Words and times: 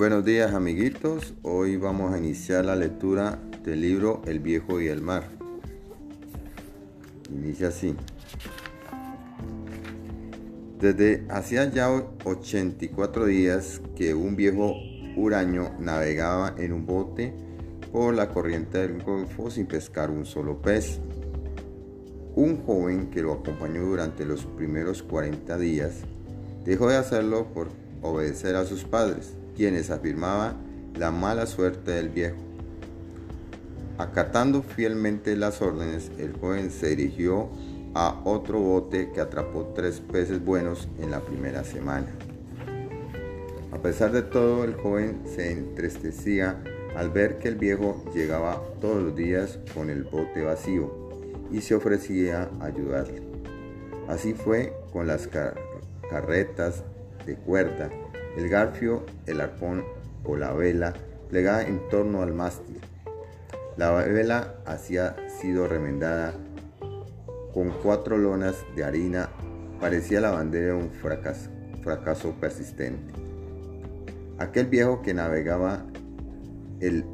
Buenos 0.00 0.24
días 0.24 0.54
amiguitos, 0.54 1.34
hoy 1.42 1.76
vamos 1.76 2.14
a 2.14 2.16
iniciar 2.16 2.64
la 2.64 2.74
lectura 2.74 3.38
del 3.62 3.82
libro 3.82 4.22
El 4.24 4.40
viejo 4.40 4.80
y 4.80 4.88
el 4.88 5.02
mar. 5.02 5.24
Inicia 7.28 7.68
así. 7.68 7.94
Desde 10.80 11.26
hacía 11.28 11.70
ya 11.70 11.90
84 12.24 13.26
días 13.26 13.82
que 13.94 14.14
un 14.14 14.36
viejo 14.36 14.72
huraño 15.16 15.72
navegaba 15.78 16.54
en 16.56 16.72
un 16.72 16.86
bote 16.86 17.34
por 17.92 18.14
la 18.14 18.30
corriente 18.30 18.78
del 18.78 19.02
Golfo 19.02 19.50
sin 19.50 19.66
pescar 19.66 20.10
un 20.10 20.24
solo 20.24 20.62
pez. 20.62 20.98
Un 22.36 22.64
joven 22.64 23.10
que 23.10 23.20
lo 23.20 23.34
acompañó 23.34 23.82
durante 23.82 24.24
los 24.24 24.46
primeros 24.46 25.02
40 25.02 25.58
días 25.58 25.96
dejó 26.64 26.88
de 26.88 26.96
hacerlo 26.96 27.52
por 27.52 27.68
obedecer 28.00 28.56
a 28.56 28.64
sus 28.64 28.84
padres 28.84 29.34
quienes 29.60 29.90
afirmaban 29.90 30.56
la 30.96 31.10
mala 31.10 31.44
suerte 31.44 31.90
del 31.90 32.08
viejo. 32.08 32.38
Acatando 33.98 34.62
fielmente 34.62 35.36
las 35.36 35.60
órdenes, 35.60 36.10
el 36.16 36.32
joven 36.32 36.70
se 36.70 36.96
dirigió 36.96 37.50
a 37.92 38.22
otro 38.24 38.58
bote 38.58 39.10
que 39.12 39.20
atrapó 39.20 39.74
tres 39.74 40.00
peces 40.00 40.42
buenos 40.42 40.88
en 40.98 41.10
la 41.10 41.20
primera 41.20 41.62
semana. 41.62 42.06
A 43.70 43.76
pesar 43.82 44.12
de 44.12 44.22
todo, 44.22 44.64
el 44.64 44.76
joven 44.76 45.20
se 45.26 45.52
entristecía 45.52 46.64
al 46.96 47.10
ver 47.10 47.36
que 47.36 47.48
el 47.48 47.56
viejo 47.56 48.02
llegaba 48.14 48.62
todos 48.80 49.02
los 49.02 49.14
días 49.14 49.58
con 49.74 49.90
el 49.90 50.04
bote 50.04 50.40
vacío 50.40 50.90
y 51.52 51.60
se 51.60 51.74
ofrecía 51.74 52.48
a 52.60 52.64
ayudarle. 52.64 53.20
Así 54.08 54.32
fue 54.32 54.72
con 54.90 55.06
las 55.06 55.28
carretas 56.08 56.82
de 57.26 57.36
cuerda 57.36 57.90
el 58.36 58.48
garfio, 58.48 59.04
el 59.26 59.40
arpón 59.40 59.84
o 60.24 60.36
la 60.36 60.52
vela 60.52 60.94
plegada 61.28 61.62
en 61.66 61.88
torno 61.88 62.22
al 62.22 62.32
mástil. 62.32 62.80
La 63.76 63.92
vela 63.92 64.54
había 64.66 65.16
sido 65.28 65.66
remendada 65.66 66.34
con 67.54 67.70
cuatro 67.82 68.18
lonas 68.18 68.56
de 68.76 68.84
harina, 68.84 69.30
parecía 69.80 70.20
la 70.20 70.30
bandera 70.30 70.66
de 70.66 70.72
un 70.74 70.90
fracaso, 70.90 72.34
persistente. 72.40 73.12
Aquel 74.38 74.66
viejo 74.66 75.02
que 75.02 75.14
navegaba 75.14 75.84
el 76.80 77.04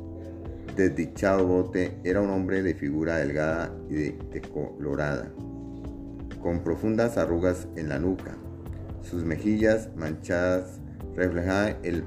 desdichado 0.76 1.46
bote 1.46 1.98
era 2.04 2.20
un 2.20 2.30
hombre 2.30 2.62
de 2.62 2.74
figura 2.74 3.16
delgada 3.16 3.72
y 3.88 4.12
decolorada, 4.32 5.30
con 6.42 6.60
profundas 6.60 7.16
arrugas 7.16 7.66
en 7.76 7.88
la 7.88 7.98
nuca, 7.98 8.36
sus 9.02 9.24
mejillas 9.24 9.88
manchadas 9.96 10.80
reflejaba 11.16 11.70
el 11.82 12.04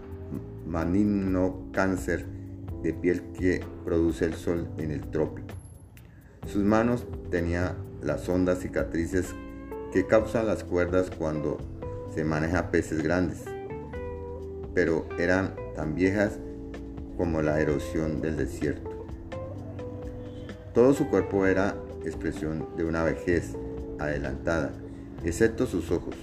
maligno 0.65 1.67
cáncer 1.73 2.25
de 2.83 2.93
piel 2.93 3.23
que 3.37 3.61
produce 3.83 4.25
el 4.25 4.35
sol 4.35 4.69
en 4.77 4.91
el 4.91 5.01
trópico. 5.09 5.47
Sus 6.45 6.63
manos 6.63 7.05
tenían 7.29 7.75
las 8.01 8.29
hondas 8.29 8.59
cicatrices 8.59 9.35
que 9.91 10.05
causan 10.05 10.47
las 10.47 10.63
cuerdas 10.63 11.09
cuando 11.09 11.57
se 12.13 12.23
maneja 12.23 12.71
peces 12.71 13.03
grandes, 13.03 13.43
pero 14.73 15.07
eran 15.17 15.55
tan 15.75 15.95
viejas 15.95 16.39
como 17.17 17.41
la 17.41 17.59
erosión 17.59 18.21
del 18.21 18.37
desierto. 18.37 18.89
Todo 20.73 20.93
su 20.93 21.09
cuerpo 21.09 21.45
era 21.45 21.75
expresión 22.05 22.67
de 22.77 22.85
una 22.85 23.03
vejez 23.03 23.55
adelantada, 23.99 24.71
excepto 25.23 25.65
sus 25.65 25.91
ojos, 25.91 26.15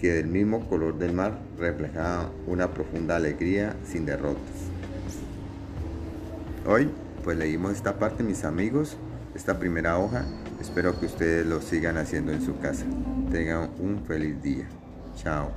que 0.00 0.12
del 0.12 0.26
mismo 0.26 0.68
color 0.68 0.98
del 0.98 1.12
mar 1.12 1.38
reflejaba 1.58 2.30
una 2.46 2.72
profunda 2.72 3.16
alegría 3.16 3.76
sin 3.84 4.06
derrotas. 4.06 4.68
Hoy 6.66 6.90
pues 7.24 7.36
leímos 7.36 7.72
esta 7.72 7.98
parte 7.98 8.22
mis 8.22 8.44
amigos, 8.44 8.96
esta 9.34 9.58
primera 9.58 9.98
hoja, 9.98 10.24
espero 10.60 10.98
que 10.98 11.06
ustedes 11.06 11.46
lo 11.46 11.60
sigan 11.60 11.96
haciendo 11.96 12.32
en 12.32 12.42
su 12.42 12.58
casa. 12.58 12.86
Tengan 13.30 13.70
un 13.78 14.04
feliz 14.06 14.40
día. 14.42 14.68
Chao. 15.16 15.50